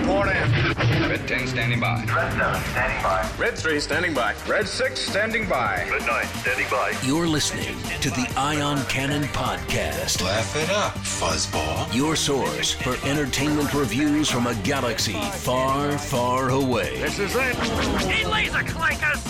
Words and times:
report 0.00 0.28
in. 0.28 0.50
Red 1.08 1.26
10 1.28 1.46
standing 1.46 1.80
by. 1.80 2.04
Red 2.04 2.32
7 2.32 2.62
standing 2.70 3.02
by. 3.02 3.30
Red 3.38 3.58
3 3.58 3.80
standing 3.80 4.14
by. 4.14 4.34
Red 4.48 4.68
6 4.68 5.00
standing 5.00 5.48
by. 5.48 5.86
Red 5.90 6.06
9 6.06 6.24
standing 6.26 6.66
by. 6.70 6.94
You're 7.04 7.26
listening 7.26 7.76
to 8.00 8.10
the 8.10 8.32
Ion 8.36 8.82
Cannon 8.86 9.24
Podcast, 9.24 10.22
Laugh 10.22 10.56
it 10.56 10.70
up, 10.70 10.94
fuzzball. 10.94 11.92
your 11.94 12.16
source 12.16 12.72
for 12.72 12.96
entertainment 13.06 13.72
reviews 13.74 14.30
from 14.30 14.46
a 14.46 14.54
galaxy 14.56 15.20
far, 15.20 15.96
far 15.98 16.50
away. 16.50 16.98
This 17.00 17.18
is 17.18 17.34
it. 17.36 17.56
He 18.10 18.24
laser 18.24 18.58
clankers! 18.58 19.26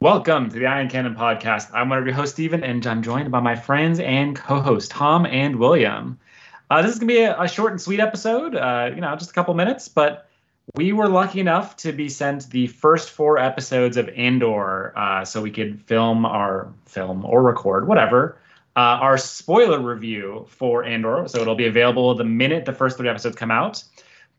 Welcome 0.00 0.50
to 0.50 0.58
the 0.58 0.66
Ion 0.66 0.90
Cannon 0.90 1.14
podcast. 1.14 1.70
I'm 1.72 1.88
one 1.88 1.98
of 1.98 2.04
your 2.04 2.14
hosts, 2.14 2.34
Stephen, 2.34 2.62
and 2.62 2.86
I'm 2.86 3.02
joined 3.02 3.30
by 3.30 3.40
my 3.40 3.56
friends 3.56 4.00
and 4.00 4.36
co-hosts, 4.36 4.90
Tom 4.90 5.24
and 5.24 5.56
William. 5.56 6.18
Uh, 6.70 6.82
this 6.82 6.92
is 6.92 6.98
gonna 6.98 7.12
be 7.12 7.20
a, 7.20 7.40
a 7.40 7.48
short 7.48 7.72
and 7.72 7.80
sweet 7.80 8.00
episode. 8.00 8.54
Uh, 8.54 8.90
you 8.94 9.00
know, 9.00 9.14
just 9.16 9.30
a 9.30 9.34
couple 9.34 9.54
minutes, 9.54 9.88
but 9.88 10.28
we 10.74 10.92
were 10.92 11.08
lucky 11.08 11.40
enough 11.40 11.76
to 11.76 11.92
be 11.92 12.08
sent 12.08 12.48
the 12.50 12.66
first 12.68 13.10
four 13.10 13.38
episodes 13.38 13.96
of 13.96 14.08
Andor, 14.10 14.96
uh, 14.96 15.24
so 15.24 15.42
we 15.42 15.50
could 15.50 15.80
film 15.82 16.24
our 16.24 16.72
film 16.86 17.24
or 17.24 17.42
record 17.42 17.86
whatever 17.86 18.38
uh, 18.76 18.98
our 19.00 19.16
spoiler 19.16 19.80
review 19.80 20.46
for 20.48 20.84
Andor. 20.84 21.28
So 21.28 21.40
it'll 21.40 21.54
be 21.54 21.66
available 21.66 22.14
the 22.14 22.24
minute 22.24 22.64
the 22.64 22.72
first 22.72 22.96
three 22.96 23.08
episodes 23.08 23.36
come 23.36 23.50
out. 23.50 23.84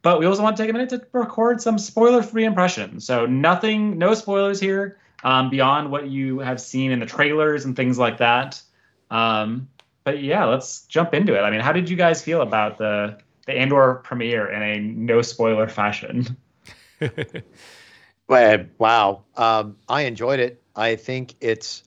But 0.02 0.20
we 0.20 0.26
also 0.26 0.44
want 0.44 0.56
to 0.58 0.64
take 0.64 0.70
a 0.70 0.74
minute 0.74 0.90
to 0.90 1.02
record 1.14 1.62
some 1.62 1.80
spoiler-free 1.80 2.46
impressions. 2.46 3.06
So 3.06 3.26
nothing, 3.26 3.98
no 3.98 4.14
spoilers 4.14 4.60
here 4.60 5.00
um, 5.24 5.50
beyond 5.50 5.90
what 5.90 6.08
you 6.08 6.40
have 6.40 6.62
seen 6.62 6.92
in 6.92 7.00
the 7.00 7.06
trailers 7.06 7.66
and 7.66 7.76
things 7.76 7.98
like 7.98 8.18
that. 8.18 8.62
Um, 9.10 9.68
but 10.06 10.24
yeah, 10.24 10.46
let's 10.46 10.84
jump 10.84 11.14
into 11.14 11.36
it. 11.36 11.42
I 11.42 11.52
mean, 11.52 11.60
how 11.60 11.74
did 11.74 11.90
you 11.90 11.98
guys 11.98 12.24
feel 12.24 12.42
about 12.42 12.78
the 12.78 13.20
the 13.46 13.54
Andor 13.54 13.96
premiere 14.04 14.50
in 14.50 14.62
a 14.62 14.80
no 14.80 15.22
spoiler 15.22 15.68
fashion? 15.68 16.38
Well, 18.28 18.66
wow. 18.78 19.24
Um, 19.38 19.78
I 19.88 20.04
enjoyed 20.04 20.40
it. 20.40 20.62
I 20.76 20.96
think 20.96 21.36
it's 21.42 21.84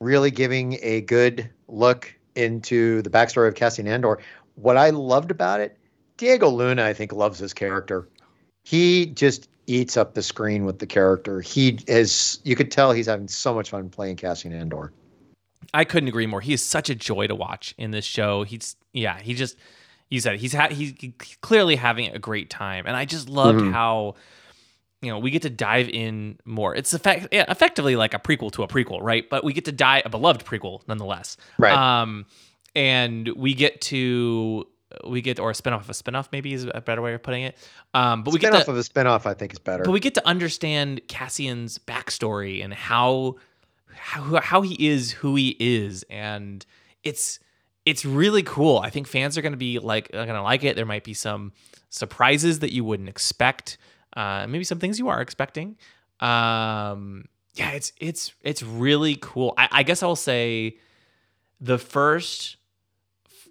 really 0.00 0.30
giving 0.30 0.78
a 0.82 1.00
good 1.02 1.48
look 1.68 2.14
into 2.34 3.02
the 3.02 3.10
backstory 3.10 3.48
of 3.48 3.54
Cassian 3.54 3.88
Andor. 3.88 4.18
What 4.56 4.76
I 4.76 4.90
loved 4.90 5.30
about 5.30 5.60
it, 5.60 5.78
Diego 6.16 6.48
Luna, 6.48 6.84
I 6.84 6.92
think, 6.92 7.12
loves 7.12 7.38
his 7.38 7.54
character. 7.54 8.08
He 8.64 9.06
just 9.06 9.48
eats 9.66 9.96
up 9.96 10.14
the 10.14 10.22
screen 10.22 10.64
with 10.64 10.78
the 10.78 10.86
character. 10.86 11.40
He 11.40 11.78
is, 11.86 12.40
you 12.44 12.54
could 12.54 12.70
tell 12.70 12.92
he's 12.92 13.06
having 13.06 13.28
so 13.28 13.54
much 13.54 13.70
fun 13.70 13.88
playing 13.88 14.16
Cassian 14.16 14.52
Andor. 14.52 14.92
I 15.74 15.84
couldn't 15.84 16.08
agree 16.08 16.26
more. 16.26 16.40
He 16.40 16.52
is 16.52 16.64
such 16.64 16.90
a 16.90 16.94
joy 16.94 17.26
to 17.26 17.34
watch 17.34 17.74
in 17.78 17.90
this 17.90 18.04
show. 18.04 18.42
He's 18.42 18.76
yeah, 18.92 19.18
he 19.20 19.34
just 19.34 19.56
you 20.10 20.20
said 20.20 20.34
it. 20.34 20.40
he's 20.40 20.52
ha- 20.54 20.68
he's 20.70 20.94
clearly 21.40 21.76
having 21.76 22.14
a 22.14 22.18
great 22.18 22.50
time, 22.50 22.84
and 22.86 22.96
I 22.96 23.04
just 23.04 23.28
loved 23.28 23.60
Mhm. 23.60 23.72
how 23.72 24.14
you 25.00 25.10
know 25.10 25.18
we 25.18 25.30
get 25.30 25.42
to 25.42 25.50
dive 25.50 25.88
in 25.88 26.38
more. 26.44 26.74
It's 26.74 26.92
effect- 26.92 27.28
yeah, 27.32 27.44
effectively 27.48 27.96
like 27.96 28.14
a 28.14 28.18
prequel 28.18 28.52
to 28.52 28.62
a 28.62 28.68
prequel, 28.68 29.00
right? 29.02 29.28
But 29.28 29.42
we 29.44 29.52
get 29.52 29.64
to 29.66 29.72
dive 29.72 30.02
a 30.04 30.08
beloved 30.08 30.44
prequel 30.44 30.80
nonetheless, 30.86 31.36
Right. 31.58 31.72
Um, 31.72 32.26
and 32.74 33.28
we 33.36 33.54
get 33.54 33.80
to 33.82 34.66
we 35.04 35.22
get 35.22 35.40
or 35.40 35.48
a 35.48 35.54
spinoff 35.54 35.80
of 35.80 35.88
a 35.88 35.94
spinoff 35.94 36.28
maybe 36.32 36.52
is 36.52 36.66
a 36.74 36.82
better 36.82 37.00
way 37.00 37.14
of 37.14 37.22
putting 37.22 37.44
it. 37.44 37.56
Um, 37.94 38.22
but 38.24 38.34
we 38.34 38.38
get 38.38 38.52
spinoff 38.52 38.66
to, 38.66 38.70
of 38.72 38.76
a 38.76 38.80
spinoff, 38.80 39.24
I 39.24 39.32
think, 39.32 39.54
is 39.54 39.58
better. 39.58 39.84
but 39.84 39.90
we 39.90 40.00
get 40.00 40.12
to 40.14 40.28
understand 40.28 41.00
Cassian's 41.08 41.78
backstory 41.78 42.62
and 42.62 42.74
how 42.74 43.36
how 43.94 44.40
how 44.40 44.62
he 44.62 44.88
is 44.88 45.12
who 45.12 45.34
he 45.36 45.56
is, 45.58 46.04
and 46.10 46.64
it's 47.02 47.38
it's 47.84 48.04
really 48.04 48.42
cool. 48.42 48.78
I 48.78 48.90
think 48.90 49.06
fans 49.06 49.36
are 49.36 49.42
going 49.42 49.52
to 49.52 49.58
be 49.58 49.78
like 49.78 50.10
going 50.12 50.28
to 50.28 50.42
like 50.42 50.64
it. 50.64 50.76
There 50.76 50.86
might 50.86 51.04
be 51.04 51.14
some 51.14 51.52
surprises 51.88 52.60
that 52.60 52.72
you 52.72 52.84
wouldn't 52.84 53.08
expect, 53.08 53.78
uh, 54.16 54.46
maybe 54.48 54.64
some 54.64 54.78
things 54.78 54.98
you 54.98 55.08
are 55.08 55.20
expecting. 55.20 55.76
Um, 56.20 57.26
yeah, 57.54 57.72
it's 57.72 57.92
it's 57.98 58.32
it's 58.42 58.62
really 58.62 59.16
cool. 59.20 59.54
I, 59.58 59.68
I 59.72 59.82
guess 59.82 60.02
I'll 60.02 60.16
say 60.16 60.78
the 61.60 61.78
first 61.78 62.56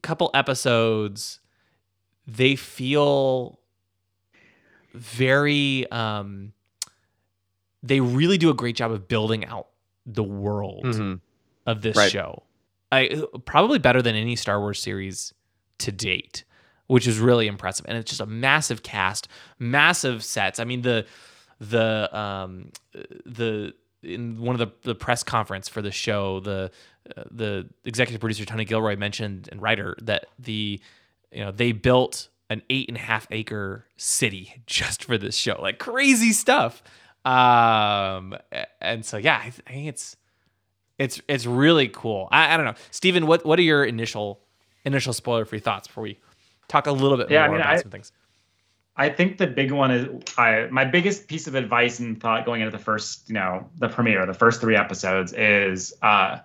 couple 0.01 0.31
episodes 0.33 1.39
they 2.25 2.55
feel 2.55 3.59
very 4.93 5.89
um 5.91 6.53
they 7.83 7.99
really 7.99 8.37
do 8.37 8.49
a 8.49 8.53
great 8.53 8.75
job 8.75 8.91
of 8.91 9.07
building 9.07 9.45
out 9.45 9.67
the 10.05 10.23
world 10.23 10.83
Mhm. 10.85 11.19
of 11.65 11.81
this 11.81 11.95
Right. 11.97 12.11
show. 12.11 12.43
I 12.91 13.23
probably 13.45 13.79
better 13.79 14.01
than 14.01 14.15
any 14.15 14.35
Star 14.35 14.59
Wars 14.59 14.81
series 14.81 15.33
to 15.79 15.91
date, 15.91 16.43
which 16.87 17.07
is 17.07 17.19
really 17.19 17.47
impressive. 17.47 17.85
And 17.87 17.97
it's 17.97 18.09
just 18.09 18.21
a 18.21 18.25
massive 18.25 18.83
cast, 18.83 19.27
massive 19.59 20.23
sets. 20.23 20.59
I 20.59 20.63
mean 20.65 20.81
the 20.81 21.05
the 21.59 22.09
um 22.17 22.71
the 23.25 23.73
in 24.03 24.41
one 24.41 24.59
of 24.59 24.59
the, 24.59 24.73
the 24.81 24.95
press 24.95 25.23
conference 25.23 25.69
for 25.69 25.81
the 25.81 25.91
show, 25.91 26.39
the 26.39 26.71
uh, 27.15 27.23
the 27.29 27.69
executive 27.85 28.19
producer 28.19 28.45
Tony 28.45 28.65
Gilroy 28.65 28.95
mentioned 28.95 29.47
and 29.51 29.61
writer 29.61 29.95
that 30.01 30.25
the 30.39 30.79
you 31.31 31.39
know 31.43 31.51
they 31.51 31.71
built 31.71 32.27
an 32.49 32.61
eight 32.69 32.87
and 32.89 32.97
a 32.97 33.01
half 33.01 33.27
acre 33.31 33.85
city 33.95 34.61
just 34.65 35.03
for 35.05 35.17
this 35.17 35.35
show, 35.37 35.57
like 35.61 35.77
crazy 35.79 36.33
stuff. 36.33 36.83
Um, 37.23 38.35
and 38.79 39.05
so 39.05 39.17
yeah, 39.17 39.41
I, 39.43 39.49
think 39.51 39.87
it's 39.87 40.15
it's 40.97 41.21
it's 41.27 41.45
really 41.45 41.87
cool. 41.87 42.27
I, 42.31 42.53
I 42.53 42.57
don't 42.57 42.65
know, 42.65 42.75
Stephen. 42.89 43.27
what 43.27 43.45
what 43.45 43.59
are 43.59 43.63
your 43.63 43.83
initial 43.85 44.39
initial 44.85 45.13
spoiler 45.13 45.45
free 45.45 45.59
thoughts 45.59 45.87
before 45.87 46.03
we 46.03 46.19
talk 46.67 46.87
a 46.87 46.91
little 46.91 47.17
bit 47.17 47.29
Yeah, 47.29 47.43
I 47.43 47.47
more 47.47 47.57
mean, 47.57 47.61
about 47.61 47.73
I- 47.75 47.81
some 47.81 47.91
things? 47.91 48.11
I 48.97 49.07
think 49.09 49.37
the 49.37 49.47
big 49.47 49.71
one 49.71 49.89
is 49.89 50.23
I 50.37 50.67
my 50.69 50.83
biggest 50.83 51.27
piece 51.27 51.47
of 51.47 51.55
advice 51.55 51.99
and 51.99 52.19
thought 52.19 52.45
going 52.45 52.61
into 52.61 52.75
the 52.75 52.83
first, 52.83 53.29
you 53.29 53.33
know, 53.35 53.69
the 53.77 53.87
premiere, 53.87 54.25
the 54.25 54.33
first 54.33 54.59
three 54.59 54.75
episodes 54.75 55.31
is 55.33 55.93
uh 56.01 56.39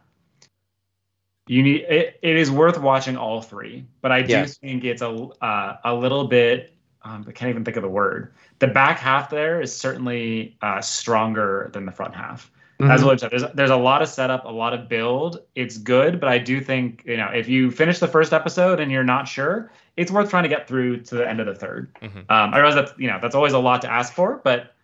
you 1.49 1.63
need 1.63 1.83
it, 1.83 2.19
it 2.23 2.37
is 2.37 2.51
worth 2.51 2.79
watching 2.79 3.17
all 3.17 3.41
three, 3.43 3.85
but 4.01 4.13
I 4.13 4.23
do 4.23 4.33
Yes. 4.33 4.59
think 4.59 4.85
it's 4.85 5.03
a 5.03 5.09
uh, 5.09 5.77
a 5.85 5.95
little 5.95 6.29
bit 6.29 6.76
um, 7.07 7.25
I 7.29 7.33
can't 7.33 7.51
even 7.51 7.65
think 7.65 7.77
of 7.77 7.83
the 7.83 7.89
word. 7.89 8.33
The 8.59 8.67
back 8.67 8.99
half 8.99 9.31
there 9.31 9.61
is 9.61 9.75
certainly 9.75 10.57
uh, 10.63 10.81
stronger 10.81 11.71
than 11.73 11.87
the 11.87 11.93
front 11.93 12.15
half. 12.15 12.51
As 12.81 13.01
Mhm. 13.01 13.05
William 13.05 13.19
said, 13.19 13.31
there's, 13.31 13.45
there's 13.55 13.71
a 13.71 13.77
lot 13.77 14.03
of 14.03 14.09
setup, 14.09 14.45
a 14.45 14.51
lot 14.51 14.75
of 14.75 14.87
build. 14.87 15.41
It's 15.55 15.79
good, 15.79 16.21
but 16.21 16.29
I 16.29 16.37
do 16.37 16.61
think 16.61 17.03
you 17.07 17.17
know 17.17 17.29
if 17.29 17.49
you 17.49 17.71
finish 17.71 18.01
the 18.01 18.09
first 18.09 18.33
episode 18.35 18.81
and 18.81 18.93
you're 18.93 19.05
not 19.05 19.27
sure, 19.27 19.71
it's 19.97 20.11
worth 20.11 20.29
trying 20.29 20.43
to 20.43 20.49
get 20.51 20.69
through 20.69 21.01
to 21.03 21.15
the 21.15 21.27
end 21.27 21.41
of 21.41 21.47
the 21.47 21.55
3rd 21.55 21.89
Mhm. 22.03 22.19
Um, 22.29 22.53
I 22.53 22.59
realize 22.59 22.75
that's 22.75 22.93
you 22.99 23.07
know 23.09 23.19
that's 23.23 23.35
always 23.35 23.55
a 23.55 23.59
lot 23.59 23.81
to 23.83 23.91
ask 23.91 24.13
for, 24.13 24.41
but 24.45 24.75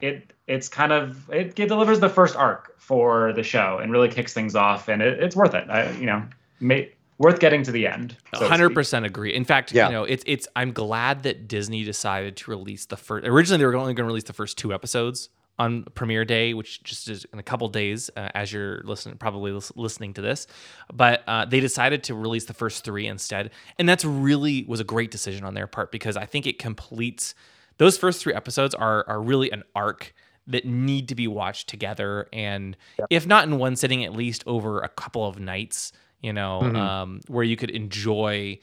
it 0.00 0.32
it's 0.48 0.68
kind 0.68 0.90
of 0.92 1.30
it, 1.30 1.58
it 1.58 1.68
delivers 1.68 2.00
the 2.00 2.08
first 2.08 2.34
arc 2.34 2.74
for 2.80 3.32
the 3.32 3.42
show 3.44 3.78
and 3.80 3.92
really 3.92 4.08
kicks 4.08 4.32
things 4.32 4.56
off, 4.56 4.88
and 4.88 5.00
it, 5.00 5.22
it's 5.22 5.36
worth 5.36 5.54
it. 5.54 5.68
I, 5.70 5.90
you 5.92 6.06
know, 6.06 6.22
may, 6.58 6.90
worth 7.18 7.38
getting 7.40 7.62
to 7.64 7.72
the 7.72 7.86
end. 7.86 8.16
hundred 8.34 8.66
speak. 8.68 8.74
percent 8.74 9.06
agree. 9.06 9.34
In 9.34 9.44
fact, 9.44 9.72
Yeah. 9.72 9.86
you 9.86 9.92
know, 9.92 10.04
it's 10.04 10.24
it's. 10.26 10.46
I'm 10.56 10.72
glad 10.72 11.22
that 11.24 11.48
Disney 11.48 11.84
decided 11.84 12.36
to 12.38 12.50
release 12.50 12.86
the 12.86 12.96
first. 12.96 13.26
Originally, 13.26 13.58
they 13.58 13.64
were 13.66 13.74
only 13.76 13.94
going 13.94 14.04
to 14.04 14.12
release 14.12 14.24
the 14.24 14.32
first 14.32 14.58
two 14.58 14.72
episodes 14.74 15.28
on 15.58 15.84
premiere 15.94 16.24
day, 16.26 16.52
which 16.52 16.82
just 16.82 17.08
is 17.08 17.24
in 17.32 17.38
a 17.38 17.42
couple 17.42 17.66
days 17.68 18.10
uh, 18.16 18.28
as 18.34 18.52
you're 18.52 18.82
listening, 18.84 19.16
probably 19.16 19.52
lis- 19.52 19.72
listening 19.74 20.12
to 20.12 20.20
this. 20.20 20.46
But 20.92 21.22
uh, 21.26 21.46
they 21.46 21.60
decided 21.60 22.04
to 22.04 22.14
release 22.14 22.44
the 22.44 22.52
first 22.52 22.84
three 22.84 23.06
instead, 23.06 23.50
and 23.78 23.88
that's 23.88 24.04
really 24.04 24.64
was 24.68 24.80
a 24.80 24.84
great 24.84 25.10
decision 25.10 25.44
on 25.44 25.54
their 25.54 25.66
part 25.66 25.90
because 25.90 26.16
I 26.16 26.26
think 26.26 26.46
it 26.46 26.58
completes 26.58 27.34
those 27.78 27.96
first 27.96 28.20
three 28.22 28.34
episodes 28.34 28.74
are 28.74 29.04
are 29.08 29.20
really 29.22 29.50
an 29.50 29.62
arc 29.74 30.14
that 30.48 30.64
need 30.64 31.08
to 31.08 31.14
be 31.16 31.26
watched 31.26 31.68
together 31.68 32.28
and 32.32 32.76
if 33.10 33.26
not 33.26 33.48
in 33.48 33.58
one 33.58 33.74
sitting 33.74 34.04
at 34.04 34.12
least 34.12 34.44
over 34.46 34.80
a 34.80 34.88
couple 34.88 35.26
of 35.26 35.40
nights 35.40 35.90
you 36.22 36.32
know 36.32 36.60
Mhm. 36.62 36.76
um, 36.76 37.20
where 37.28 37.44
you 37.44 37.56
could 37.56 37.70
enjoy 37.70 38.58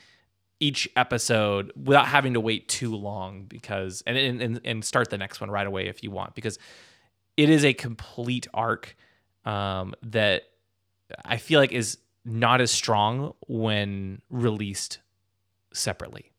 each 0.59 0.88
episode 0.95 1.71
without 1.75 2.07
having 2.07 2.33
to 2.33 2.39
wait 2.39 2.67
too 2.69 2.95
long 2.95 3.44
because 3.44 4.01
and, 4.07 4.17
and 4.41 4.61
and 4.63 4.85
start 4.85 5.09
the 5.09 5.17
next 5.17 5.41
one 5.41 5.51
right 5.51 5.67
away 5.67 5.88
if 5.88 6.03
you 6.03 6.11
want 6.11 6.35
because 6.35 6.57
it 7.35 7.50
is 7.50 7.65
a 7.65 7.73
complete 7.73 8.47
arc 8.53 8.95
um, 9.45 9.94
that 10.03 10.44
I 11.25 11.38
feel 11.38 11.59
like 11.59 11.71
is 11.71 11.97
not 12.23 12.61
as 12.61 12.71
strong 12.71 13.33
when 13.47 14.21
released 14.29 14.99
separately. 15.73 16.31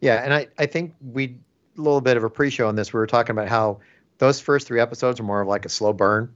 Yeah, 0.00 0.22
and 0.24 0.34
I, 0.34 0.48
I 0.58 0.66
think 0.66 0.94
we 1.00 1.38
a 1.76 1.80
little 1.80 2.00
bit 2.00 2.16
of 2.16 2.24
a 2.24 2.30
pre-show 2.30 2.66
on 2.68 2.74
this. 2.76 2.92
We 2.92 2.98
were 2.98 3.06
talking 3.06 3.32
about 3.32 3.48
how 3.48 3.80
those 4.18 4.40
first 4.40 4.66
three 4.66 4.80
episodes 4.80 5.20
are 5.20 5.24
more 5.24 5.40
of 5.42 5.48
like 5.48 5.64
a 5.64 5.68
slow 5.68 5.92
burn. 5.92 6.34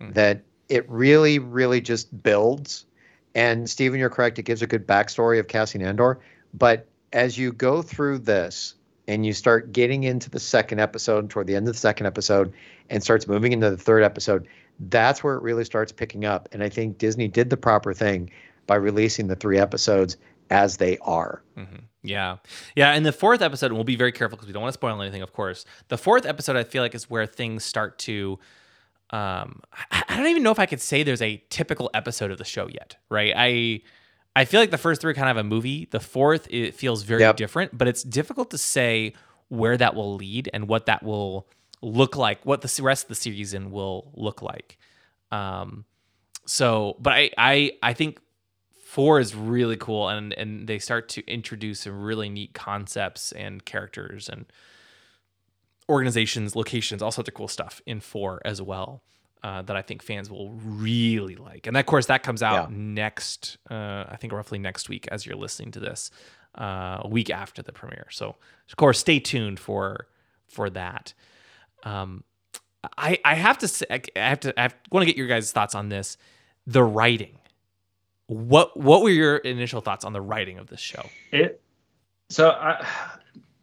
Hmm. 0.00 0.12
That 0.12 0.42
it 0.68 0.88
really, 0.88 1.38
really 1.38 1.80
just 1.80 2.22
builds. 2.22 2.86
And 3.34 3.68
Stephen, 3.68 3.98
you're 3.98 4.10
correct. 4.10 4.38
It 4.38 4.44
gives 4.44 4.62
a 4.62 4.66
good 4.66 4.86
backstory 4.86 5.40
of 5.40 5.48
Cassian 5.48 5.82
Andor. 5.82 6.20
But 6.52 6.86
as 7.12 7.36
you 7.36 7.52
go 7.52 7.82
through 7.82 8.18
this 8.18 8.74
and 9.08 9.26
you 9.26 9.32
start 9.32 9.72
getting 9.72 10.04
into 10.04 10.30
the 10.30 10.40
second 10.40 10.80
episode, 10.80 11.30
toward 11.30 11.46
the 11.46 11.56
end 11.56 11.68
of 11.68 11.74
the 11.74 11.80
second 11.80 12.06
episode, 12.06 12.52
and 12.90 13.02
starts 13.02 13.26
moving 13.26 13.52
into 13.52 13.70
the 13.70 13.76
third 13.76 14.02
episode, 14.02 14.46
that's 14.88 15.22
where 15.22 15.34
it 15.34 15.42
really 15.42 15.64
starts 15.64 15.92
picking 15.92 16.24
up. 16.24 16.48
And 16.52 16.62
I 16.62 16.68
think 16.68 16.98
Disney 16.98 17.28
did 17.28 17.50
the 17.50 17.56
proper 17.56 17.92
thing 17.92 18.30
by 18.66 18.76
releasing 18.76 19.26
the 19.26 19.36
three 19.36 19.58
episodes 19.58 20.16
as 20.50 20.76
they 20.76 20.98
are. 20.98 21.42
Mm-hmm. 21.56 21.84
Yeah. 22.02 22.36
Yeah. 22.76 22.92
And 22.92 23.04
the 23.04 23.12
fourth 23.12 23.42
episode, 23.42 23.72
we'll 23.72 23.84
be 23.84 23.96
very 23.96 24.12
careful 24.12 24.36
because 24.36 24.46
we 24.46 24.52
don't 24.52 24.62
want 24.62 24.72
to 24.72 24.78
spoil 24.78 25.00
anything, 25.00 25.22
of 25.22 25.32
course. 25.32 25.64
The 25.88 25.98
fourth 25.98 26.26
episode, 26.26 26.56
I 26.56 26.64
feel 26.64 26.82
like, 26.82 26.94
is 26.94 27.10
where 27.10 27.26
things 27.26 27.64
start 27.64 27.98
to. 28.00 28.38
Um, 29.14 29.60
I, 29.92 30.02
I 30.08 30.16
don't 30.16 30.26
even 30.26 30.42
know 30.42 30.50
if 30.50 30.58
I 30.58 30.66
could 30.66 30.80
say 30.80 31.02
there's 31.04 31.22
a 31.22 31.42
typical 31.48 31.88
episode 31.94 32.30
of 32.30 32.38
the 32.38 32.44
show 32.44 32.66
yet, 32.68 32.96
right? 33.08 33.32
I 33.36 33.82
I 34.34 34.44
feel 34.44 34.58
like 34.60 34.72
the 34.72 34.78
first 34.78 35.00
three 35.00 35.12
are 35.12 35.14
kind 35.14 35.28
of 35.30 35.36
a 35.36 35.44
movie. 35.44 35.86
The 35.90 36.00
fourth, 36.00 36.48
it 36.50 36.74
feels 36.74 37.04
very 37.04 37.20
Yep. 37.20 37.36
different, 37.36 37.78
but 37.78 37.86
it's 37.86 38.02
difficult 38.02 38.50
to 38.50 38.58
say 38.58 39.12
where 39.48 39.76
that 39.76 39.94
will 39.94 40.16
lead 40.16 40.50
and 40.52 40.66
what 40.66 40.86
that 40.86 41.04
will 41.04 41.46
look 41.80 42.16
like, 42.16 42.44
what 42.44 42.60
the 42.62 42.82
rest 42.82 43.04
of 43.04 43.08
the 43.10 43.14
season 43.14 43.70
will 43.70 44.10
look 44.14 44.42
like. 44.42 44.78
Um, 45.30 45.84
so, 46.46 46.96
but 46.98 47.12
I, 47.12 47.30
I, 47.38 47.72
I 47.82 47.92
think 47.92 48.18
four 48.84 49.20
is 49.20 49.34
really 49.36 49.76
cool, 49.76 50.08
and 50.08 50.32
and 50.32 50.66
they 50.66 50.80
start 50.80 51.08
to 51.10 51.24
introduce 51.30 51.80
some 51.80 52.02
really 52.02 52.28
neat 52.28 52.54
concepts 52.54 53.30
and 53.32 53.64
characters 53.64 54.28
and 54.28 54.46
organizations, 55.88 56.54
locations, 56.56 57.02
all 57.02 57.10
sorts 57.12 57.28
of 57.28 57.34
cool 57.34 57.48
stuff 57.48 57.80
in 57.86 58.00
four 58.00 58.40
as 58.44 58.60
well. 58.62 59.02
Uh, 59.42 59.60
that 59.60 59.76
I 59.76 59.82
think 59.82 60.02
fans 60.02 60.30
will 60.30 60.52
really 60.52 61.36
like, 61.36 61.66
and 61.66 61.76
of 61.76 61.84
course 61.84 62.06
that 62.06 62.22
comes 62.22 62.42
out 62.42 62.70
Yeah. 62.70 62.76
next, 62.78 63.58
uh, 63.70 64.04
I 64.08 64.16
think 64.18 64.32
roughly 64.32 64.58
next 64.58 64.88
week 64.88 65.06
as 65.08 65.26
you're 65.26 65.36
listening 65.36 65.70
to 65.72 65.80
this, 65.80 66.10
uh, 66.58 67.00
a 67.02 67.08
week 67.08 67.28
after 67.28 67.60
the 67.62 67.70
premiere. 67.72 68.06
So 68.10 68.36
of 68.70 68.76
course, 68.76 68.98
stay 68.98 69.20
tuned 69.20 69.60
for 69.60 70.06
for 70.48 70.70
that. 70.70 71.12
Um, 71.82 72.24
I 72.96 73.18
I 73.22 73.34
have 73.34 73.58
to 73.58 73.68
say, 73.68 73.84
I 73.90 74.00
have 74.16 74.40
to 74.40 74.58
I 74.58 74.70
want 74.90 75.02
to 75.02 75.06
get 75.06 75.18
your 75.18 75.26
guys' 75.26 75.52
thoughts 75.52 75.74
on 75.74 75.90
this. 75.90 76.16
The 76.66 76.82
writing. 76.82 77.38
What 78.28 78.74
what 78.80 79.02
were 79.02 79.10
your 79.10 79.36
initial 79.36 79.82
thoughts 79.82 80.06
on 80.06 80.14
the 80.14 80.22
writing 80.22 80.58
of 80.58 80.68
this 80.68 80.80
show? 80.80 81.04
It. 81.32 81.60
So 82.30 82.48
I, 82.48 82.82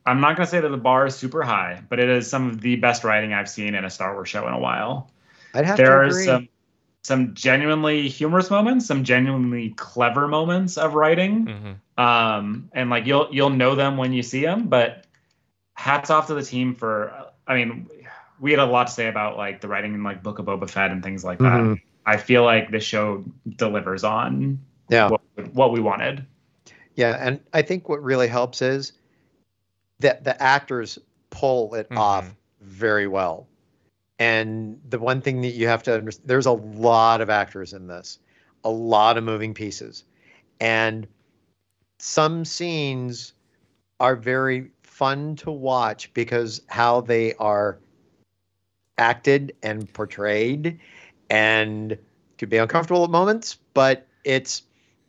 I'm 0.05 0.19
not 0.19 0.35
gonna 0.35 0.47
say 0.47 0.59
that 0.59 0.69
the 0.69 0.77
bar 0.77 1.05
is 1.05 1.15
super 1.15 1.43
high, 1.43 1.81
but 1.89 1.99
it 1.99 2.09
is 2.09 2.29
some 2.29 2.49
of 2.49 2.61
the 2.61 2.75
best 2.77 3.03
writing 3.03 3.33
I've 3.33 3.49
seen 3.49 3.75
in 3.75 3.85
a 3.85 3.89
Star 3.89 4.13
Wars 4.13 4.29
show 4.29 4.47
in 4.47 4.53
a 4.53 4.59
while. 4.59 5.11
I'd 5.53 5.65
have 5.65 5.77
there 5.77 6.01
to 6.03 6.07
are 6.07 6.11
some 6.11 6.49
some 7.03 7.33
genuinely 7.33 8.07
humorous 8.07 8.49
moments, 8.49 8.85
some 8.85 9.03
genuinely 9.03 9.69
clever 9.71 10.27
moments 10.27 10.77
of 10.77 10.93
writing. 10.93 11.45
Mm-hmm. 11.45 12.03
um, 12.03 12.69
and 12.73 12.89
like 12.89 13.05
you'll 13.05 13.27
you'll 13.31 13.49
know 13.49 13.75
them 13.75 13.97
when 13.97 14.13
you 14.13 14.23
see 14.23 14.41
them. 14.41 14.67
But 14.67 15.05
hats 15.73 16.09
off 16.09 16.27
to 16.27 16.33
the 16.33 16.43
team 16.43 16.73
for. 16.75 17.13
I 17.47 17.55
mean, 17.55 17.87
we 18.39 18.51
had 18.51 18.59
a 18.59 18.65
lot 18.65 18.87
to 18.87 18.93
say 18.93 19.07
about 19.07 19.37
like 19.37 19.61
the 19.61 19.67
writing 19.67 19.93
in 19.93 20.03
like 20.03 20.23
Book 20.23 20.39
of 20.39 20.45
Boba 20.45 20.69
Fett 20.69 20.91
and 20.91 21.03
things 21.03 21.23
like 21.23 21.39
that. 21.39 21.59
Mhm. 21.59 21.81
I 22.05 22.17
feel 22.17 22.43
like 22.43 22.71
this 22.71 22.83
show 22.83 23.23
delivers 23.57 24.03
on 24.03 24.59
Yeah. 24.89 25.09
what, 25.09 25.21
what 25.53 25.71
we 25.71 25.79
wanted. 25.79 26.25
Yeah, 26.95 27.17
and 27.19 27.39
I 27.53 27.61
think 27.61 27.87
what 27.89 28.01
really 28.01 28.27
helps 28.27 28.61
is 28.61 28.93
that 30.01 30.23
the 30.23 30.41
actors 30.41 30.99
pull 31.29 31.73
it 31.75 31.89
Mhm. 31.89 31.97
off 31.97 32.35
very 32.61 33.07
well. 33.07 33.47
And 34.19 34.79
the 34.89 34.99
one 34.99 35.21
thing 35.21 35.41
that 35.41 35.51
you 35.51 35.67
have 35.67 35.81
to 35.83 35.95
understand, 35.95 36.29
there's 36.29 36.45
a 36.45 36.51
lot 36.51 37.21
of 37.21 37.29
actors 37.29 37.73
in 37.73 37.87
this, 37.87 38.19
a 38.63 38.69
lot 38.69 39.17
of 39.17 39.23
moving 39.23 39.53
pieces. 39.53 40.03
And 40.59 41.07
some 41.97 42.45
scenes 42.45 43.33
are 43.99 44.15
very 44.15 44.71
fun 44.83 45.35
to 45.37 45.51
watch 45.51 46.13
because 46.13 46.61
how 46.67 47.01
they 47.01 47.33
are 47.35 47.79
acted 48.97 49.55
and 49.63 49.91
portrayed 49.93 50.79
and 51.29 51.97
could 52.37 52.49
be 52.49 52.57
uncomfortable 52.57 53.03
at 53.03 53.09
moments, 53.09 53.57
but 53.73 54.07
it's 54.23 54.63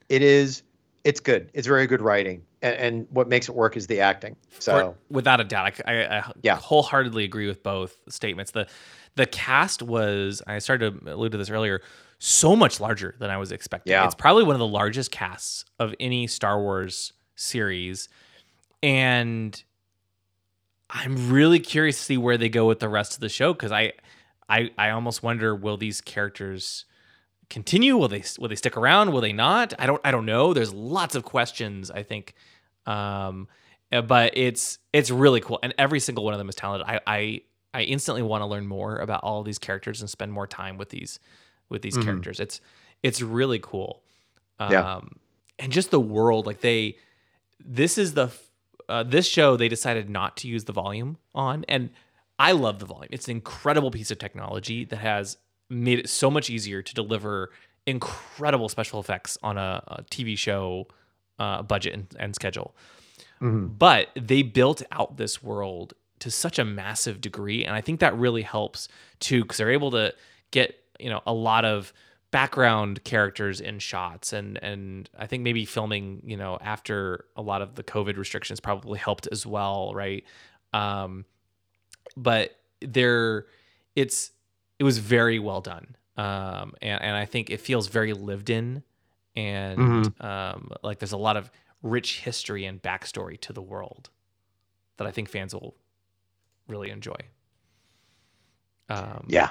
it 0.08 0.22
is 0.22 0.62
it's 1.04 1.20
good. 1.20 1.50
It's 1.54 1.66
very 1.66 1.86
good 1.86 2.00
writing, 2.00 2.42
and, 2.62 2.74
and 2.76 3.06
what 3.10 3.28
makes 3.28 3.48
it 3.48 3.54
work 3.54 3.76
is 3.76 3.86
the 3.86 4.00
acting. 4.00 4.36
So 4.58 4.96
without 5.10 5.40
a 5.40 5.44
doubt, 5.44 5.80
I, 5.86 5.92
I, 5.92 6.18
I 6.18 6.32
Yeah. 6.42 6.56
wholeheartedly 6.56 7.24
agree 7.24 7.46
with 7.46 7.62
both 7.62 7.96
statements. 8.08 8.52
the 8.52 8.66
The 9.16 9.26
cast 9.26 9.82
was 9.82 10.42
I 10.46 10.58
started 10.60 11.04
to 11.04 11.14
allude 11.14 11.32
to 11.32 11.38
this 11.38 11.50
earlier, 11.50 11.82
so 12.18 12.54
much 12.54 12.78
larger 12.78 13.16
than 13.18 13.30
I 13.30 13.36
was 13.36 13.50
expecting. 13.50 13.90
Yeah. 13.92 14.04
It's 14.06 14.14
probably 14.14 14.44
one 14.44 14.54
of 14.54 14.60
the 14.60 14.66
largest 14.66 15.10
casts 15.10 15.64
of 15.80 15.94
any 15.98 16.26
Star 16.28 16.60
Wars 16.60 17.12
series, 17.34 18.08
and 18.82 19.60
I'm 20.90 21.30
really 21.32 21.58
curious 21.58 21.96
to 21.98 22.04
see 22.04 22.16
where 22.18 22.36
they 22.36 22.48
go 22.48 22.66
with 22.68 22.78
the 22.80 22.88
rest 22.88 23.14
of 23.14 23.20
the 23.20 23.28
show 23.28 23.52
because 23.54 23.72
I, 23.72 23.94
I, 24.48 24.70
I 24.76 24.90
almost 24.90 25.22
wonder 25.22 25.54
will 25.56 25.76
these 25.78 26.00
characters 26.00 26.84
continue? 27.52 27.96
Will 27.96 28.08
they 28.08 28.24
will 28.38 28.48
they 28.48 28.56
stick 28.56 28.76
around? 28.76 29.12
Will 29.12 29.20
they 29.20 29.32
not? 29.32 29.74
I 29.78 29.86
don't 29.86 30.00
I 30.04 30.10
don't 30.10 30.26
know. 30.26 30.52
There's 30.54 30.72
lots 30.72 31.14
of 31.14 31.22
questions. 31.24 31.90
I 31.90 32.02
think, 32.02 32.34
um, 32.86 33.46
uh, 33.92 34.02
but 34.02 34.36
it's 34.36 34.78
it's 34.92 35.10
really 35.10 35.40
cool, 35.40 35.58
and 35.62 35.72
every 35.78 36.00
single 36.00 36.24
one 36.24 36.34
of 36.34 36.38
them 36.38 36.48
is 36.48 36.54
talented. 36.56 36.88
I 36.88 37.00
I, 37.06 37.40
I 37.74 37.82
instantly 37.82 38.22
want 38.22 38.42
to 38.42 38.46
learn 38.46 38.66
more 38.66 38.96
about 38.98 39.22
all 39.22 39.42
these 39.42 39.58
characters 39.58 40.00
and 40.00 40.10
spend 40.10 40.32
more 40.32 40.46
time 40.46 40.78
with 40.78 40.88
these 40.88 41.18
with 41.68 41.82
these 41.82 41.96
Mhm. 41.96 42.04
characters. 42.04 42.40
It's 42.40 42.60
it's 43.02 43.20
really 43.22 43.58
cool. 43.60 44.02
Um, 44.58 44.72
Yeah. 44.72 45.00
and 45.58 45.72
just 45.72 45.90
the 45.90 46.00
world 46.00 46.46
like 46.46 46.60
they 46.60 46.96
this 47.64 47.98
is 47.98 48.14
the 48.14 48.28
uh, 48.88 49.02
this 49.04 49.26
show 49.26 49.56
they 49.56 49.68
decided 49.68 50.10
not 50.10 50.36
to 50.38 50.48
use 50.48 50.64
the 50.64 50.72
volume 50.72 51.16
on 51.34 51.64
and 51.68 51.90
i 52.38 52.50
love 52.52 52.78
the 52.80 52.84
volume 52.84 53.08
it's 53.12 53.26
an 53.28 53.30
incredible 53.32 53.90
piece 53.90 54.10
of 54.10 54.18
technology 54.18 54.84
that 54.84 54.96
has 54.96 55.36
made 55.72 55.98
it 55.98 56.08
so 56.08 56.30
much 56.30 56.50
easier 56.50 56.82
to 56.82 56.94
deliver 56.94 57.50
incredible 57.86 58.68
special 58.68 59.00
effects 59.00 59.36
on 59.42 59.58
a, 59.58 59.82
a 59.88 60.02
tv 60.10 60.36
show 60.36 60.86
uh, 61.38 61.62
budget 61.62 61.94
and, 61.94 62.06
and 62.18 62.34
schedule 62.34 62.76
mhm. 63.40 63.76
but 63.76 64.08
they 64.14 64.42
built 64.42 64.82
out 64.92 65.16
this 65.16 65.42
world 65.42 65.94
to 66.20 66.30
such 66.30 66.58
a 66.58 66.64
massive 66.64 67.20
degree 67.20 67.64
and 67.64 67.74
i 67.74 67.80
think 67.80 68.00
that 68.00 68.16
really 68.16 68.42
helps 68.42 68.88
too 69.18 69.42
because 69.42 69.56
they're 69.56 69.72
able 69.72 69.90
to 69.90 70.12
get 70.52 70.76
you 71.00 71.10
know 71.10 71.20
a 71.26 71.32
lot 71.32 71.64
of 71.64 71.92
background 72.30 73.04
characters 73.04 73.60
in 73.60 73.78
shots 73.78 74.32
and 74.32 74.62
and 74.62 75.10
i 75.18 75.26
think 75.26 75.42
maybe 75.42 75.64
filming 75.64 76.22
you 76.24 76.36
know 76.36 76.58
after 76.60 77.26
a 77.36 77.42
lot 77.42 77.60
of 77.60 77.74
the 77.74 77.82
covid 77.82 78.16
restrictions 78.16 78.60
probably 78.60 78.98
helped 78.98 79.28
as 79.30 79.44
well 79.44 79.92
right 79.94 80.24
um 80.72 81.24
but 82.16 82.56
there 82.80 83.46
it's 83.96 84.30
it 84.82 84.84
was 84.84 84.98
very 84.98 85.38
well 85.38 85.60
done. 85.60 85.94
Um 86.16 86.74
and, 86.82 87.00
and 87.00 87.16
i 87.16 87.24
think 87.24 87.48
it 87.50 87.60
feels 87.60 87.86
very 87.86 88.12
lived 88.12 88.50
in 88.50 88.82
and 89.36 89.78
um 90.20 90.72
like 90.82 90.98
there's 90.98 91.12
a 91.12 91.24
lot 91.28 91.36
of 91.36 91.50
rich 91.82 92.18
history 92.20 92.64
and 92.64 92.82
backstory 92.82 93.40
to 93.40 93.52
the 93.52 93.62
world 93.62 94.10
that 94.96 95.06
i 95.06 95.12
think 95.12 95.28
fans 95.28 95.54
will 95.54 95.76
really 96.66 96.90
enjoy. 96.90 97.20
Um 98.88 99.24
yeah, 99.28 99.50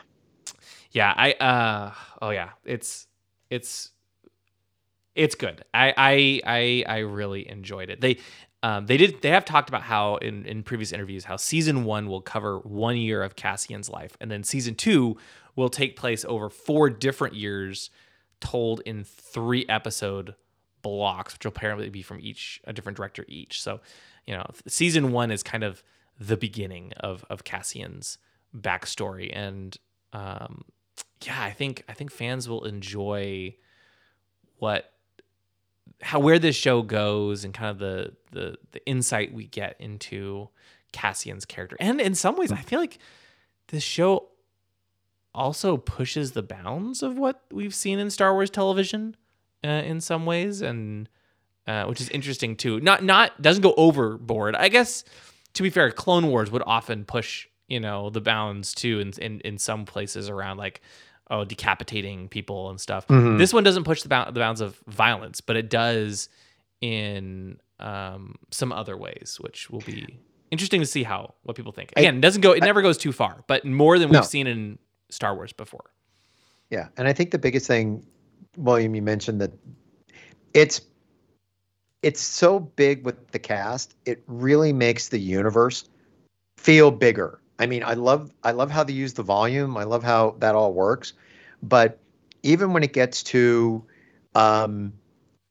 yeah 0.91 1.13
i 1.15 1.31
uh 1.31 1.93
oh 2.21 2.31
yeah 2.31 2.49
it's 2.65 3.07
it's 3.49 3.91
it's 5.15 5.35
good. 5.35 5.63
I 5.73 5.93
i 5.97 6.41
i, 6.45 6.95
I 6.95 6.97
really 6.99 7.49
enjoyed 7.49 7.89
it. 7.89 8.01
They 8.01 8.17
um, 8.63 8.85
they 8.85 8.97
did. 8.97 9.21
They 9.21 9.29
have 9.29 9.45
talked 9.45 9.69
about 9.69 9.83
how 9.83 10.17
in, 10.17 10.45
in 10.45 10.63
previous 10.63 10.91
interviews 10.91 11.23
how 11.23 11.35
season 11.35 11.83
one 11.83 12.07
will 12.07 12.21
cover 12.21 12.59
one 12.59 12.97
year 12.97 13.23
of 13.23 13.35
Cassian's 13.35 13.89
life, 13.89 14.15
and 14.21 14.29
then 14.29 14.43
season 14.43 14.75
two 14.75 15.17
will 15.55 15.69
take 15.69 15.95
place 15.95 16.23
over 16.25 16.49
four 16.49 16.89
different 16.89 17.35
years, 17.35 17.89
told 18.39 18.81
in 18.85 19.03
three 19.03 19.65
episode 19.67 20.35
blocks, 20.81 21.33
which 21.33 21.45
will 21.45 21.49
apparently 21.49 21.89
be 21.89 22.01
from 22.01 22.19
each 22.19 22.61
a 22.65 22.73
different 22.73 22.97
director 22.97 23.25
each. 23.27 23.61
So, 23.61 23.79
you 24.25 24.35
know, 24.35 24.45
season 24.67 25.11
one 25.11 25.31
is 25.31 25.41
kind 25.41 25.63
of 25.63 25.83
the 26.19 26.37
beginning 26.37 26.93
of 26.99 27.25
of 27.31 27.43
Cassian's 27.43 28.19
backstory, 28.55 29.31
and 29.33 29.75
um, 30.13 30.65
yeah, 31.23 31.41
I 31.41 31.51
think 31.51 31.83
I 31.89 31.93
think 31.93 32.11
fans 32.11 32.47
will 32.47 32.65
enjoy 32.65 33.55
what 34.59 34.90
how 36.01 36.19
where 36.19 36.39
this 36.39 36.55
show 36.55 36.81
goes 36.81 37.43
and 37.43 37.53
kind 37.53 37.69
of 37.69 37.79
the 37.79 38.13
the 38.31 38.57
the 38.71 38.85
insight 38.85 39.33
we 39.33 39.45
get 39.45 39.75
into 39.79 40.49
Cassian's 40.91 41.45
character. 41.45 41.77
And 41.79 42.01
in 42.01 42.15
some 42.15 42.35
ways, 42.35 42.51
I 42.51 42.57
feel 42.61 42.79
like 42.79 42.97
this 43.67 43.83
show 43.83 44.29
also 45.33 45.77
pushes 45.77 46.33
the 46.33 46.43
bounds 46.43 47.01
of 47.01 47.17
what 47.17 47.41
we've 47.51 47.75
seen 47.75 47.99
in 47.99 48.09
Star 48.09 48.33
Wars 48.33 48.49
television 48.49 49.15
uh, 49.63 49.67
in 49.67 50.01
some 50.01 50.25
ways, 50.25 50.61
and 50.61 51.07
uh, 51.67 51.85
which 51.85 52.01
is 52.01 52.09
interesting 52.09 52.55
too. 52.55 52.79
Not 52.79 53.03
not 53.03 53.41
doesn't 53.41 53.63
go 53.63 53.73
overboard. 53.77 54.55
I 54.55 54.69
guess 54.69 55.03
to 55.53 55.63
be 55.63 55.69
fair, 55.69 55.91
Clone 55.91 56.27
Wars 56.27 56.51
would 56.51 56.63
often 56.65 57.05
push 57.05 57.47
you 57.67 57.79
know 57.79 58.09
the 58.09 58.21
bounds 58.21 58.73
too 58.73 58.99
in 58.99 59.13
in, 59.21 59.39
in 59.41 59.57
some 59.57 59.85
places 59.85 60.29
around 60.29 60.57
like 60.57 60.81
oh 61.31 61.43
decapitating 61.45 62.27
people 62.29 62.69
and 62.69 62.79
stuff. 62.79 63.07
Mhm. 63.07 63.39
This 63.39 63.51
one 63.53 63.63
doesn't 63.63 63.85
push 63.85 64.03
the, 64.03 64.09
bound, 64.09 64.35
the 64.35 64.39
bounds 64.39 64.61
of 64.61 64.77
violence, 64.87 65.41
but 65.41 65.55
it 65.55 65.69
does 65.69 66.29
in 66.81 67.57
um, 67.79 68.35
some 68.51 68.71
other 68.71 68.95
ways, 68.97 69.37
which 69.41 69.69
will 69.71 69.79
be 69.81 70.19
interesting 70.51 70.81
to 70.81 70.85
see 70.85 71.01
how 71.03 71.33
what 71.43 71.55
people 71.55 71.71
think. 71.71 71.91
I- 71.97 72.01
Again, 72.01 72.17
it 72.17 72.21
doesn't 72.21 72.41
go. 72.41 72.51
It 72.51 72.61
never 72.61 72.81
goes 72.83 72.97
too 72.99 73.11
far, 73.11 73.43
but 73.47 73.65
more 73.65 73.97
than 73.97 74.09
we've 74.09 74.19
No. 74.19 74.21
seen 74.21 74.45
in 74.45 74.77
Star 75.09 75.33
Wars 75.35 75.51
before. 75.53 75.91
yeah. 76.69 76.87
And 76.97 77.07
I 77.07 77.13
think 77.13 77.31
the 77.31 77.39
biggest 77.39 77.65
thing, 77.67 78.05
William, 78.57 78.93
you 78.95 79.01
mentioned 79.01 79.41
that 79.41 79.51
it's 80.53 80.81
it's 82.03 82.21
so 82.21 82.59
big 82.59 83.05
with 83.05 83.31
the 83.31 83.39
cast. 83.39 83.95
It 84.05 84.23
really 84.27 84.73
makes 84.73 85.09
the 85.09 85.19
universe 85.19 85.87
feel 86.57 86.89
bigger. 86.91 87.40
I 87.61 87.67
mean, 87.67 87.83
I 87.83 87.93
love 87.93 88.31
I 88.43 88.51
love 88.51 88.71
how 88.71 88.83
they 88.83 88.93
use 88.93 89.13
the 89.13 89.21
volume. 89.21 89.77
I 89.77 89.83
love 89.83 90.03
how 90.03 90.35
that 90.39 90.55
all 90.55 90.73
works. 90.73 91.13
But 91.61 91.99
even 92.41 92.73
when 92.73 92.81
it 92.81 92.91
gets 92.91 93.21
to 93.23 93.85
um, 94.33 94.93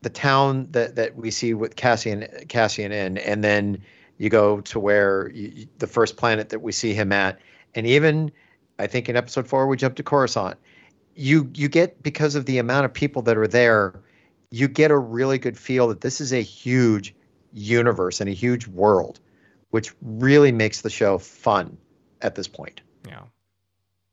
the 0.03 0.11
town 0.11 0.67
that 0.73 0.97
that 0.97 1.15
we 1.15 1.31
see 1.31 1.55
with 1.55 1.77
Cassian 1.77 2.27
Cassian 2.49 2.91
in, 2.91 3.17
and 3.19 3.45
then 3.45 3.81
you 4.19 4.29
go 4.29 4.61
to 4.63 4.81
where 4.81 5.31
you, 5.31 5.69
the 5.79 5.87
first 5.87 6.17
planet 6.17 6.49
that 6.49 6.59
we 6.59 6.73
see 6.73 6.95
him 6.95 7.13
at, 7.13 7.39
and 7.77 7.87
even 7.87 8.33
I 8.81 8.89
think 8.89 9.09
in 9.09 9.15
episode 9.15 9.47
four 9.47 9.69
we 9.69 9.77
jump 9.77 9.95
to 9.95 10.03
Coruscant. 10.03 10.59
You 11.15 11.49
you 11.55 11.69
get 11.69 12.03
because 12.03 12.35
of 12.35 12.45
the 12.45 12.59
amount 12.59 12.87
of 12.87 12.93
people 12.93 13.23
that 13.23 13.39
are 13.39 13.47
there, 13.47 14.03
you 14.51 14.67
get 14.67 14.91
a 14.91 14.99
really 14.99 15.39
good 15.39 15.57
feel 15.57 15.87
that 15.87 16.01
this 16.01 16.21
is 16.21 16.33
a 16.33 16.43
huge 16.43 17.15
universe 17.53 18.21
and 18.21 18.29
a 18.29 18.33
huge 18.33 18.67
world, 18.67 19.21
which 19.71 19.93
really 20.03 20.51
makes 20.51 20.81
the 20.81 20.91
show 20.91 21.17
fun 21.17 21.79
at 22.23 22.35
this 22.35 22.49
point. 22.49 22.81
Yeah. 23.07 23.23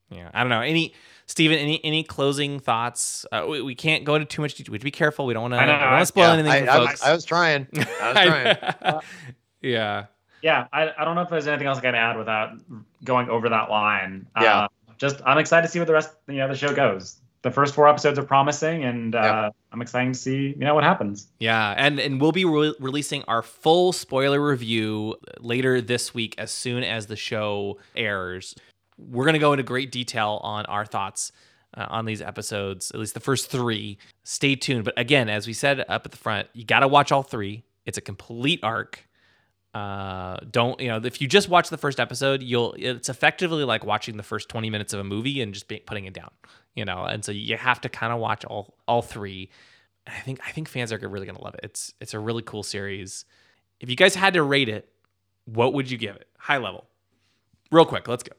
Yeah. 0.10 0.32
I 0.34 0.42
don't 0.42 0.50
know. 0.50 0.62
Any 0.62 0.94
Steven, 1.26 1.58
any 1.58 1.84
any 1.84 2.04
closing 2.04 2.60
thoughts? 2.60 3.26
Uh, 3.32 3.46
we, 3.50 3.62
we 3.62 3.76
can't 3.76 4.06
go 4.06 4.16
into 4.16 4.26
too 4.26 4.42
much 4.42 4.56
detail. 4.56 4.72
We 4.72 4.78
be 4.78 4.92
careful. 4.92 5.26
We 5.26 5.34
don't 5.34 5.44
want 5.44 5.54
to. 5.56 5.60
I 5.60 5.66
don't 5.66 5.80
want 5.80 6.02
to 6.02 6.06
spoil 6.06 6.28
Yeah, 6.28 6.34
anything 6.34 6.52
I, 6.52 6.66
for 6.66 6.72
I 6.72 6.80
was, 6.80 6.88
folks. 6.90 7.04
I 7.04 7.14
was 7.14 7.26
trying. 7.26 7.68
I 8.02 8.14
was 8.14 8.58
trying. 8.82 9.02
yeah. 9.62 10.06
Yeah, 10.42 10.68
I, 10.72 10.94
I 10.98 11.04
don't 11.04 11.16
know 11.16 11.22
if 11.22 11.30
there's 11.30 11.48
anything 11.48 11.68
else 11.68 11.80
I 11.80 11.82
can 11.82 11.96
add 11.96 12.18
without 12.18 12.52
going 13.04 13.28
over 13.30 13.50
that 13.50 13.70
line. 13.70 14.28
Yeah. 14.40 14.60
Uh, 14.60 14.68
just 14.98 15.22
I'm 15.26 15.38
excited 15.38 15.68
to 15.68 15.72
see 15.72 15.80
where 15.80 15.86
the 15.86 15.94
rest 15.94 16.14
you 16.28 16.36
know 16.36 16.48
the 16.48 16.56
show 16.56 16.74
goes. 16.74 17.18
The 17.48 17.54
first 17.54 17.74
four 17.76 17.88
episodes 17.88 18.20
are 18.20 18.24
promising, 18.24 18.84
and 18.84 19.16
uh, 19.16 19.22
Yeah. 19.22 19.50
I'm 19.72 19.82
excited 19.82 20.14
to 20.14 20.20
see 20.20 20.48
you 20.50 20.66
know 20.66 20.76
what 20.76 20.84
happens. 20.84 21.28
Yeah, 21.40 21.74
and 21.78 21.98
and 21.98 22.20
we'll 22.20 22.34
be 22.34 22.44
re- 22.44 22.76
releasing 22.82 23.24
our 23.24 23.42
full 23.42 23.94
spoiler 23.94 24.46
review 24.46 25.16
later 25.40 25.80
this 25.80 26.14
week 26.14 26.36
as 26.38 26.52
soon 26.52 26.84
as 26.84 27.06
the 27.06 27.16
show 27.16 27.80
airs. 27.96 28.54
We're 28.98 29.24
going 29.24 29.36
to 29.36 29.40
go 29.40 29.54
into 29.54 29.64
great 29.64 29.94
detail 29.94 30.42
on 30.44 30.66
our 30.66 30.86
thoughts 30.86 31.32
uh, 31.78 31.86
on 31.90 32.04
these 32.04 32.22
episodes, 32.22 32.92
at 32.92 33.00
least 33.00 33.14
the 33.14 33.22
first 33.22 33.50
3. 33.50 33.98
Stay 34.26 34.56
tuned, 34.56 34.84
but 34.84 34.94
again, 35.00 35.30
as 35.30 35.48
we 35.48 35.54
said 35.54 35.80
up 35.88 36.06
at 36.06 36.12
the 36.12 36.18
front, 36.18 36.50
you 36.54 36.66
got 36.66 36.82
to 36.82 36.88
watch 36.90 37.14
all 37.14 37.24
3. 37.24 37.64
It's 37.86 37.98
a 37.98 38.02
complete 38.02 38.60
arc. 38.62 39.07
Uh, 39.78 40.40
don't 40.50 40.80
you 40.80 40.88
know 40.88 40.98
if 41.04 41.22
you 41.22 41.28
just 41.28 41.50
watch 41.50 41.70
the 41.70 41.78
first 41.78 42.00
episode, 42.00 42.42
you'll 42.42 42.74
it's 42.78 43.10
effectively 43.10 43.64
like 43.64 43.86
watching 43.86 44.18
the 44.18 44.24
first 44.24 44.50
20 44.50 44.70
minutes 44.70 44.94
of 44.94 45.00
a 45.00 45.04
movie 45.04 45.42
and 45.42 45.54
just 45.54 45.68
be, 45.68 45.78
putting 45.80 46.06
it 46.06 46.14
down, 46.14 46.32
you 46.76 46.84
know. 46.86 47.04
And 47.04 47.24
so 47.24 47.32
you 47.32 47.58
have 47.58 47.82
to 47.82 47.90
kind 47.90 48.12
of 48.12 48.20
watch 48.20 48.44
all 48.46 48.76
all 48.88 49.02
3 49.02 49.50
I 50.08 50.20
think 50.22 50.40
I 50.48 50.52
think 50.52 50.68
fans 50.68 50.92
are 50.94 50.98
really 50.98 51.26
gonna 51.28 51.42
love 51.42 51.54
it. 51.56 51.60
It's 51.64 51.94
it's 52.02 52.14
a 52.14 52.20
really 52.20 52.42
cool 52.42 52.64
series. 52.64 53.26
If 53.80 53.90
you 53.90 53.96
guys 53.96 54.16
had 54.16 54.34
to 54.34 54.42
rate 54.44 54.70
it, 54.70 54.90
what 55.46 55.74
would 55.74 55.92
you 55.92 55.98
give 55.98 56.16
it? 56.16 56.28
High 56.40 56.58
level, 56.58 56.88
real 57.72 57.86
quick. 57.86 58.08
Let's 58.08 58.24
go. 58.24 58.34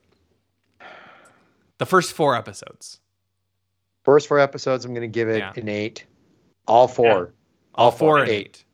The 1.77 1.85
first 1.85 2.11
four 2.13 2.35
episodes, 2.35 2.99
First 4.03 4.27
four 4.27 4.39
episodes, 4.39 4.83
I'm 4.85 4.93
going 4.93 5.01
to 5.01 5.07
give 5.07 5.29
it 5.29 5.37
Yeah. 5.37 5.53
an 5.55 5.69
eight. 5.69 6.05
All 6.67 6.87
four. 6.87 7.33
all 7.75 7.91
four 7.91 8.19
and 8.19 8.29
eight. 8.29 8.35
eight. 8.39 8.65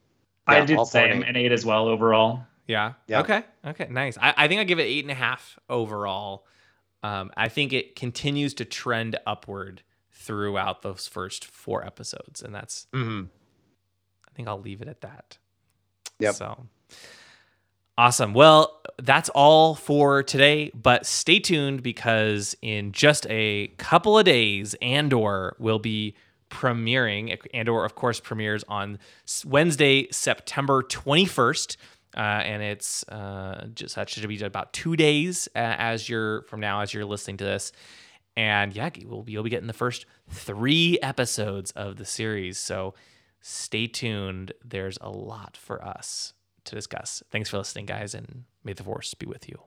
I 0.48 0.64
did 0.66 0.78
all 0.78 0.86
four 0.86 0.92
say 0.92 1.12
an 1.12 1.36
eight 1.36 1.52
as 1.52 1.66
well 1.66 1.88
overall. 1.88 2.44
Yeah. 2.68 2.94
Yeah. 3.08 3.20
Okay. 3.22 3.44
Okay. 3.66 3.88
Nice. 3.90 4.18
I, 4.20 4.34
I 4.38 4.48
think 4.48 4.60
I 4.62 4.64
give 4.64 4.80
it 4.80 4.84
eight 4.84 5.04
and 5.04 5.12
a 5.12 5.16
half 5.16 5.60
overall. 5.70 6.46
Um, 7.04 7.32
I 7.38 7.50
think 7.50 7.72
it 7.74 7.96
continues 7.96 8.54
to 8.56 8.66
trend 8.66 9.18
upward 9.28 9.84
throughout 10.12 10.82
those 10.82 11.08
first 11.08 11.46
four 11.46 11.86
episodes, 11.86 12.42
and 12.42 12.54
that's 12.56 12.88
Mhm. 12.94 13.28
I 14.28 14.32
think 14.34 14.48
I'll 14.48 14.60
leave 14.60 14.82
it 14.82 14.88
at 14.88 15.02
that. 15.02 15.38
Yep. 16.20 16.34
So 16.36 16.66
awesome. 17.98 18.34
Well, 18.34 18.82
that's 18.98 19.30
all 19.30 19.76
for 19.76 20.24
today, 20.24 20.72
but 20.74 21.06
stay 21.06 21.40
tuned 21.40 21.84
because 21.84 22.56
in 22.62 22.92
just 22.92 23.28
a 23.30 23.68
couple 23.78 24.18
of 24.18 24.26
days, 24.26 24.74
Andor 24.82 25.56
will 25.60 25.80
be 25.80 26.16
premiering. 26.50 27.38
Andor, 27.54 27.84
of 27.86 27.96
course, 27.96 28.20
premieres 28.20 28.64
on 28.68 28.98
Wednesday, 29.46 30.08
September 30.12 30.82
21st. 30.84 31.78
Uh, 32.16 32.42
and 32.46 32.64
it's 32.64 33.04
uh, 33.10 33.68
just 33.74 33.96
that 33.96 34.10
should 34.10 34.28
be 34.28 34.42
about 34.42 34.72
two 34.72 34.96
days 34.96 35.50
uh, 35.56 35.76
as 35.78 36.08
you're 36.08 36.44
from 36.44 36.62
now 36.62 36.80
as 36.80 36.94
you're 36.94 37.06
listening 37.06 37.38
to 37.38 37.44
this, 37.44 37.72
and 38.38 38.76
yeah, 38.76 38.90
we'll 39.06 39.24
be, 39.24 39.34
you'll 39.34 39.44
be 39.44 39.50
getting 39.50 39.68
the 39.68 39.74
first 39.74 40.06
three 40.30 40.98
episodes 41.02 41.72
of 41.72 41.98
the 41.98 42.06
series. 42.06 42.58
So 42.58 42.94
stay 43.42 43.88
tuned. 43.88 44.54
There's 44.64 44.98
a 45.02 45.10
lot 45.10 45.58
for 45.58 45.84
us 45.84 46.34
to 46.66 46.76
discuss. 46.76 47.24
Thanks 47.32 47.50
for 47.50 47.58
listening, 47.58 47.86
guys, 47.86 48.14
and 48.14 48.46
may 48.64 48.74
the 48.74 48.84
force 48.84 49.14
be 49.14 49.26
with 49.26 49.48
you. 49.48 49.60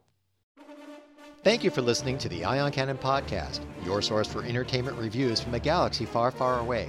Thank 1.44 1.62
you 1.62 1.70
for 1.70 1.82
listening 1.82 2.18
to 2.18 2.28
the 2.28 2.44
Ion 2.44 2.72
Cannon 2.72 2.98
Podcast, 2.98 3.60
your 3.84 4.02
source 4.02 4.26
for 4.26 4.42
entertainment 4.42 4.98
reviews 4.98 5.40
from 5.40 5.54
a 5.54 5.60
galaxy 5.60 6.04
far, 6.04 6.30
far 6.30 6.58
away. 6.58 6.88